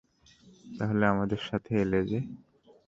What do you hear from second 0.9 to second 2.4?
আমাদের সাথে এলে যে?